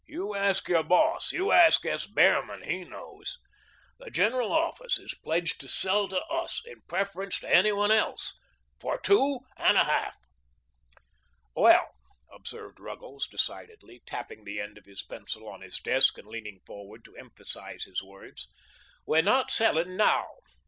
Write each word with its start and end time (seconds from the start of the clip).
You 0.07 0.33
ask 0.33 0.67
your 0.67 0.81
boss, 0.81 1.31
you 1.31 1.51
ask 1.51 1.85
S. 1.85 2.07
Behrman, 2.07 2.63
he 2.63 2.83
knows. 2.83 3.37
The 3.99 4.09
General 4.09 4.51
Office 4.51 4.97
is 4.97 5.13
pledged 5.13 5.61
to 5.61 5.67
sell 5.67 6.07
to 6.07 6.19
us 6.25 6.59
in 6.65 6.81
preference 6.87 7.39
to 7.41 7.53
any 7.55 7.71
one 7.71 7.91
else, 7.91 8.33
for 8.79 8.97
two 8.99 9.41
and 9.57 9.77
a 9.77 9.83
half." 9.83 10.15
"Well," 11.55 11.91
observed 12.33 12.79
Ruggles 12.79 13.27
decidedly, 13.27 14.01
tapping 14.07 14.43
the 14.43 14.59
end 14.59 14.79
of 14.79 14.85
his 14.85 15.03
pencil 15.03 15.47
on 15.47 15.61
his 15.61 15.77
desk 15.77 16.17
and 16.17 16.27
leaning 16.27 16.61
forward 16.65 17.03
to 17.05 17.15
emphasise 17.15 17.83
his 17.83 18.01
words, 18.01 18.47
"we're 19.05 19.21
not 19.21 19.51
selling 19.51 19.97
NOW. 19.97 20.27